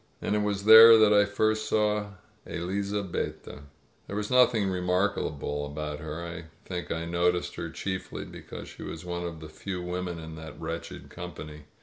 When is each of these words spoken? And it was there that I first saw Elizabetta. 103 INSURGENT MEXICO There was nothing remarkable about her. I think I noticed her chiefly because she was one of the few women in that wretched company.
And 0.19 0.35
it 0.35 0.41
was 0.41 0.65
there 0.65 0.97
that 0.97 1.13
I 1.13 1.25
first 1.25 1.69
saw 1.69 2.13
Elizabetta. 2.47 3.35
103 3.45 3.45
INSURGENT 3.45 3.45
MEXICO 3.45 3.63
There 4.07 4.15
was 4.15 4.31
nothing 4.31 4.69
remarkable 4.71 5.65
about 5.67 5.99
her. 5.99 6.25
I 6.25 6.45
think 6.67 6.91
I 6.91 7.05
noticed 7.05 7.53
her 7.57 7.69
chiefly 7.69 8.25
because 8.25 8.67
she 8.67 8.81
was 8.81 9.05
one 9.05 9.25
of 9.27 9.41
the 9.41 9.47
few 9.49 9.79
women 9.83 10.17
in 10.17 10.33
that 10.37 10.59
wretched 10.59 11.11
company. 11.11 11.65